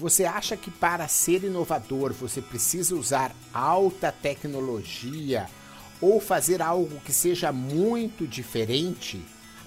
[0.00, 5.46] Você acha que para ser inovador você precisa usar alta tecnologia
[6.00, 9.20] ou fazer algo que seja muito diferente?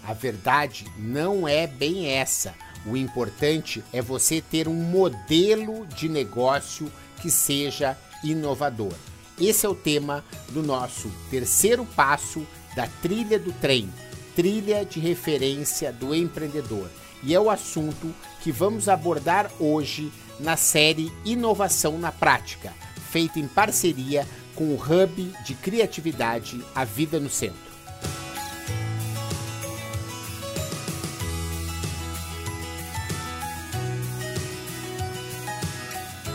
[0.03, 2.55] A verdade não é bem essa.
[2.83, 6.91] O importante é você ter um modelo de negócio
[7.21, 8.95] que seja inovador.
[9.39, 12.43] Esse é o tema do nosso terceiro passo
[12.75, 13.87] da trilha do trem,
[14.35, 16.89] trilha de referência do empreendedor.
[17.23, 22.73] E é o assunto que vamos abordar hoje na série Inovação na Prática,
[23.11, 27.73] feita em parceria com o Hub de Criatividade A Vida no Centro.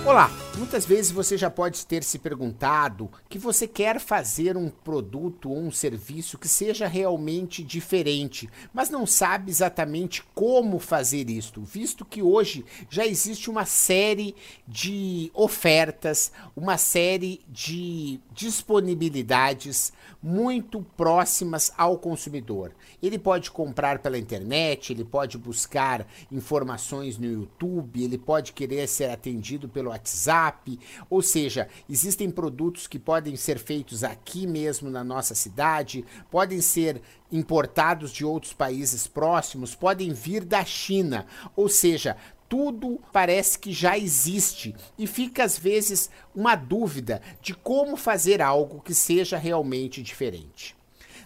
[0.06, 5.50] Olá, Muitas vezes você já pode ter se perguntado que você quer fazer um produto
[5.50, 12.04] ou um serviço que seja realmente diferente, mas não sabe exatamente como fazer isto, visto
[12.04, 14.34] que hoje já existe uma série
[14.66, 22.72] de ofertas, uma série de disponibilidades muito próximas ao consumidor.
[23.00, 29.10] Ele pode comprar pela internet, ele pode buscar informações no YouTube, ele pode querer ser
[29.10, 30.47] atendido pelo WhatsApp
[31.08, 37.00] Ou seja, existem produtos que podem ser feitos aqui mesmo na nossa cidade, podem ser
[37.30, 42.16] importados de outros países próximos, podem vir da China, ou seja,
[42.48, 48.80] tudo parece que já existe e fica às vezes uma dúvida de como fazer algo
[48.80, 50.74] que seja realmente diferente.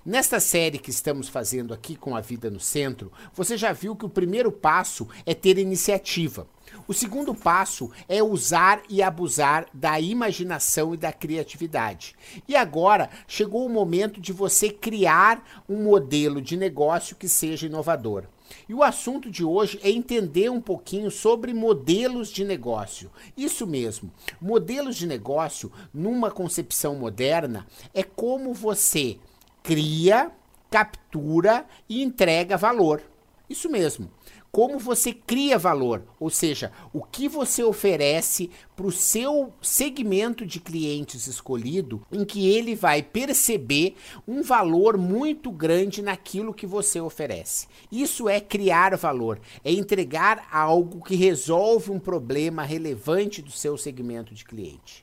[0.04, 4.04] Nesta série que estamos fazendo aqui com a Vida no Centro, você já viu que
[4.04, 6.48] o primeiro passo é ter iniciativa.
[6.92, 12.14] O segundo passo é usar e abusar da imaginação e da criatividade.
[12.46, 18.24] E agora chegou o momento de você criar um modelo de negócio que seja inovador.
[18.68, 23.10] E o assunto de hoje é entender um pouquinho sobre modelos de negócio.
[23.34, 29.16] Isso mesmo, modelos de negócio, numa concepção moderna, é como você
[29.62, 30.30] cria,
[30.70, 33.00] captura e entrega valor.
[33.48, 34.10] Isso mesmo
[34.52, 40.60] como você cria valor, ou seja, o que você oferece para o seu segmento de
[40.60, 43.94] clientes escolhido, em que ele vai perceber
[44.28, 47.66] um valor muito grande naquilo que você oferece.
[47.90, 54.34] Isso é criar valor, é entregar algo que resolve um problema relevante do seu segmento
[54.34, 55.02] de cliente.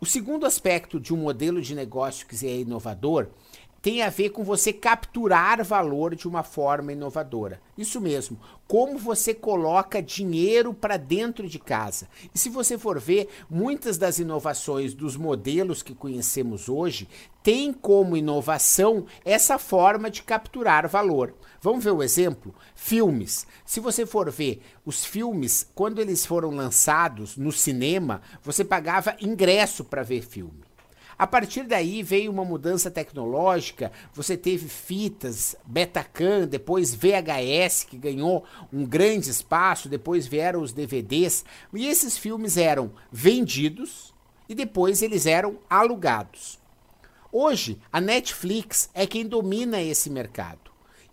[0.00, 3.28] O segundo aspecto de um modelo de negócio que é inovador
[3.80, 7.60] tem a ver com você capturar valor de uma forma inovadora.
[7.76, 12.08] Isso mesmo, como você coloca dinheiro para dentro de casa.
[12.34, 17.08] E se você for ver, muitas das inovações dos modelos que conhecemos hoje
[17.42, 21.34] têm como inovação essa forma de capturar valor.
[21.60, 22.54] Vamos ver o exemplo?
[22.74, 23.46] Filmes.
[23.64, 29.84] Se você for ver os filmes, quando eles foram lançados no cinema, você pagava ingresso
[29.84, 30.67] para ver filme.
[31.18, 38.44] A partir daí veio uma mudança tecnológica, você teve fitas, Betacam, depois VHS, que ganhou
[38.72, 44.14] um grande espaço, depois vieram os DVDs, e esses filmes eram vendidos
[44.48, 46.60] e depois eles eram alugados.
[47.32, 50.67] Hoje, a Netflix é quem domina esse mercado.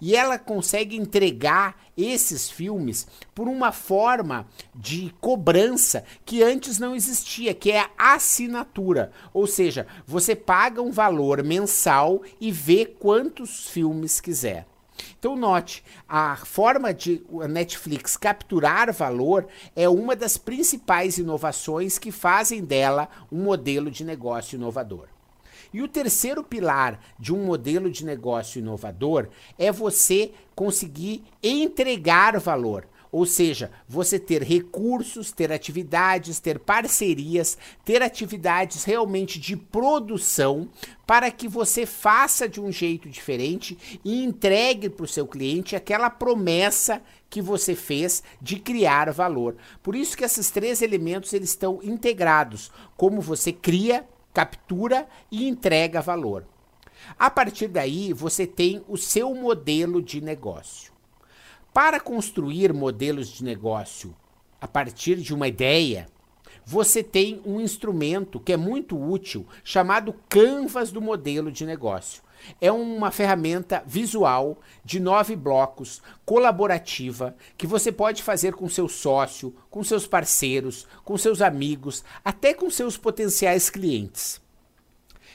[0.06, 7.56] E ela consegue entregar esses filmes por uma forma de cobrança que antes não existia,
[7.56, 9.12] que é a assinatura.
[9.34, 14.68] Ou seja, você paga um valor mensal e vê quantos filmes quiser.
[15.18, 22.12] Então note, a forma de a Netflix capturar valor é uma das principais inovações que
[22.12, 25.15] fazem dela um modelo de negócio inovador.
[25.76, 29.28] E o terceiro pilar de um modelo de negócio inovador
[29.60, 32.88] é você conseguir entregar valor.
[33.12, 40.70] Ou seja, você ter recursos, ter atividades, ter parcerias, ter atividades realmente de produção
[41.06, 46.10] para que você faça de um jeito diferente e entregue para o seu cliente aquela
[46.10, 49.58] promessa que você fez de criar valor.
[49.84, 56.02] Por isso que esses três elementos eles estão integrados, como você cria, captura e entrega
[56.02, 56.46] valor.
[57.18, 60.92] A partir daí, você tem o seu modelo de negócio.
[61.74, 64.14] Para construir modelos de negócio
[64.60, 66.08] a partir de uma ideia,
[66.66, 72.22] você tem um instrumento que é muito útil chamado Canvas do modelo de negócio.
[72.60, 79.56] É uma ferramenta visual de nove blocos, colaborativa, que você pode fazer com seu sócio,
[79.70, 84.42] com seus parceiros, com seus amigos, até com seus potenciais clientes.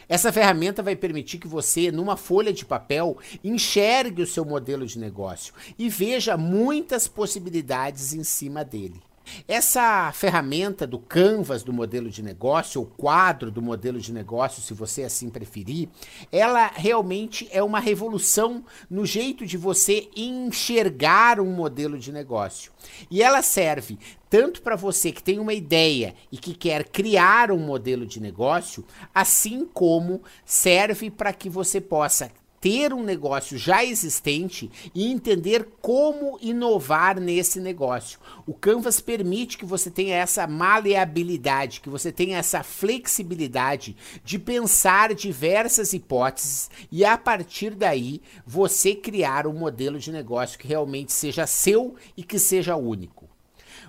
[0.08, 4.98] Essa ferramenta vai permitir que você, numa folha de papel, enxergue o seu modelo de
[4.98, 9.00] negócio e veja muitas possibilidades em cima dele.
[9.46, 14.74] Essa ferramenta do Canvas do modelo de negócio, ou quadro do modelo de negócio, se
[14.74, 15.88] você assim preferir,
[16.32, 22.72] ela realmente é uma revolução no jeito de você enxergar um modelo de negócio.
[23.10, 27.58] E ela serve tanto para você que tem uma ideia e que quer criar um
[27.58, 32.30] modelo de negócio, assim como serve para que você possa
[32.60, 38.20] ter um negócio já existente e entender como inovar nesse negócio.
[38.46, 45.14] O Canvas permite que você tenha essa maleabilidade, que você tenha essa flexibilidade de pensar
[45.14, 51.46] diversas hipóteses e a partir daí você criar um modelo de negócio que realmente seja
[51.46, 53.19] seu e que seja único.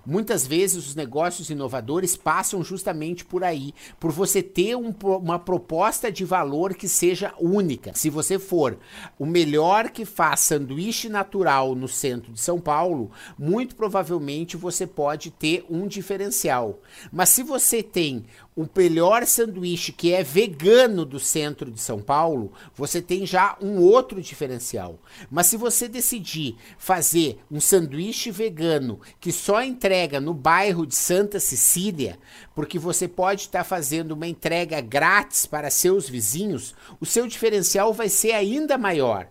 [0.06, 6.12] Muitas vezes os negócios inovadores passam justamente por aí, por você ter um, uma proposta
[6.12, 7.94] de valor que seja única.
[7.94, 8.80] Se você for
[9.20, 15.30] o melhor que faz sanduíche natural no centro de São Paulo, muito provavelmente você pode
[15.32, 16.80] ter um diferencial.
[17.12, 18.26] Mas se você tem
[18.56, 23.80] o melhor sanduíche que é vegano do centro de São Paulo, você tem já um
[23.80, 25.00] outro diferencial.
[25.30, 31.40] Mas se você decidir fazer um sanduíche vegano que só entrega no bairro de Santa
[31.40, 32.20] Cecília,
[32.54, 37.94] porque você pode estar tá fazendo uma entrega grátis para seus vizinhos, o seu diferencial
[37.94, 39.28] vai ser ainda maior.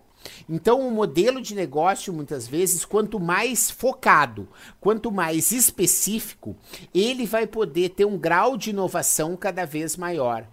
[0.49, 4.47] Então, o modelo de negócio, muitas vezes, quanto mais focado,
[4.79, 6.55] quanto mais específico,
[6.93, 10.45] ele vai poder ter um grau de inovação cada vez maior.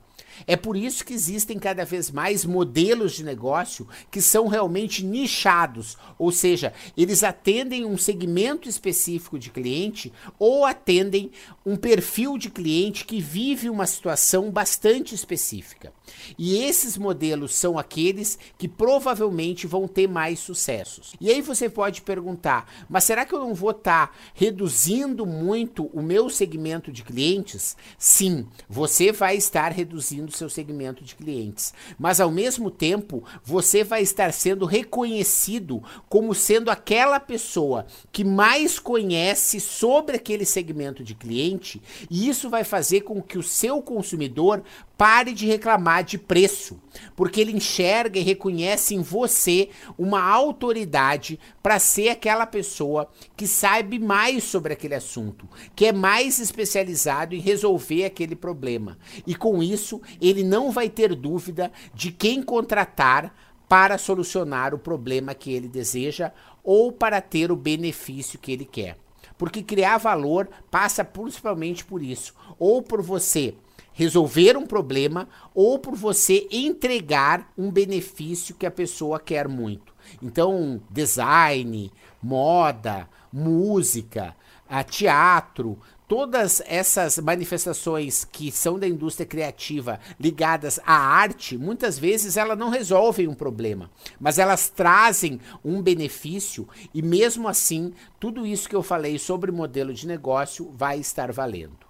[0.46, 5.96] É por isso que existem cada vez mais modelos de negócio que são realmente nichados,
[6.19, 11.31] ou seja, eles atendem um segmento específico de cliente ou atendem
[11.64, 15.93] um perfil de cliente que vive uma situação bastante específica.
[16.38, 21.14] E esses modelos são aqueles que provavelmente vão ter mais sucessos.
[21.20, 25.87] E aí você pode perguntar: mas será que eu não vou estar tá reduzindo muito
[25.87, 27.76] o meu segmento de clientes?
[27.99, 31.75] Sim, você vai estar reduzindo do seu segmento de clientes.
[31.98, 38.78] Mas ao mesmo tempo, você vai estar sendo reconhecido como sendo aquela pessoa que mais
[38.78, 44.62] conhece sobre aquele segmento de cliente, e isso vai fazer com que o seu consumidor
[44.98, 46.81] pare de reclamar de preço,
[47.14, 54.00] porque ele enxerga e reconhece em você uma autoridade para ser aquela pessoa que sabe
[54.00, 58.98] mais sobre aquele assunto, que é mais especializado em resolver aquele problema.
[59.24, 63.35] E com isso, ele não vai ter dúvida de quem contratar
[63.69, 66.32] para solucionar o problema que ele deseja
[66.65, 68.97] ou para ter o benefício que ele quer.
[69.37, 73.55] Porque criar valor passa principalmente por isso, ou por você
[73.99, 79.93] resolver um problema ou por você entregar um benefício que a pessoa quer muito.
[80.23, 81.91] Então, design,
[82.23, 84.37] moda, música,
[84.82, 85.79] teatro,
[86.09, 92.70] todas essas manifestações que são da indústria criativa ligadas à arte, muitas vezes elas não
[92.70, 98.82] resolvem um problema, mas elas trazem um benefício e mesmo assim, tudo isso que eu
[98.82, 101.87] falei sobre modelo de negócio vai estar valendo.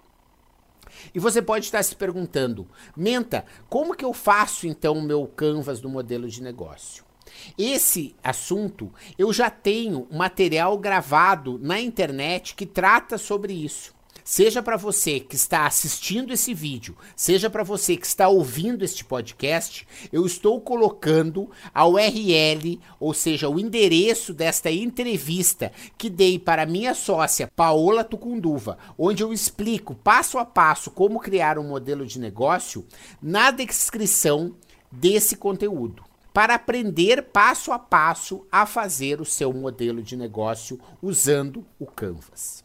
[1.13, 5.79] E você pode estar se perguntando, Menta, como que eu faço então o meu canvas
[5.79, 7.08] do modelo de negócio?
[7.57, 13.97] Esse assunto eu já tenho material gravado na internet que trata sobre isso.
[14.29, 19.03] Seja para você que está assistindo esse vídeo, seja para você que está ouvindo este
[19.03, 26.67] podcast, eu estou colocando a URL, ou seja, o endereço desta entrevista que dei para
[26.67, 32.19] minha sócia Paola Tucunduva, onde eu explico passo a passo como criar um modelo de
[32.19, 32.85] negócio
[33.19, 34.53] na descrição
[34.91, 41.65] desse conteúdo para aprender passo a passo a fazer o seu modelo de negócio usando
[41.79, 42.63] o Canvas.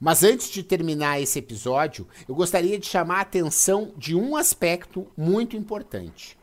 [0.00, 5.06] Mas antes de terminar esse episódio, eu gostaria de chamar a atenção de um aspecto
[5.16, 6.36] muito importante.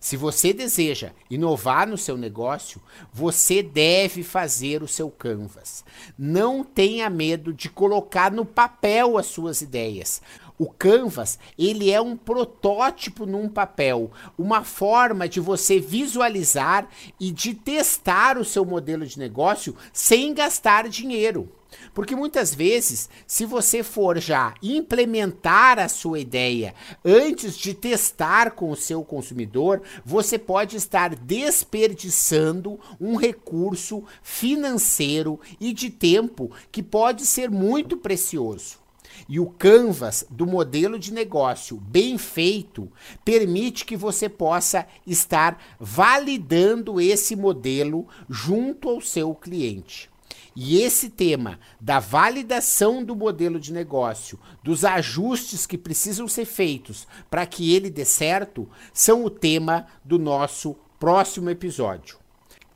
[0.00, 2.80] Se você deseja inovar no seu negócio,
[3.12, 5.84] você deve fazer o seu canvas.
[6.18, 10.20] Não tenha medo de colocar no papel as suas ideias.
[10.58, 16.88] O Canvas, ele é um protótipo num papel, uma forma de você visualizar
[17.20, 21.52] e de testar o seu modelo de negócio sem gastar dinheiro.
[21.92, 28.70] Porque muitas vezes, se você for já implementar a sua ideia antes de testar com
[28.70, 37.26] o seu consumidor, você pode estar desperdiçando um recurso financeiro e de tempo que pode
[37.26, 38.85] ser muito precioso.
[39.28, 42.90] E o canvas do modelo de negócio bem feito
[43.24, 50.10] permite que você possa estar validando esse modelo junto ao seu cliente.
[50.54, 57.06] E esse tema da validação do modelo de negócio, dos ajustes que precisam ser feitos
[57.30, 62.16] para que ele dê certo, são o tema do nosso próximo episódio.